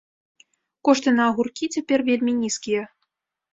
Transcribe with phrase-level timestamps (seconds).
[0.89, 2.83] Кошты на агуркі цяпер вельмі нізкія.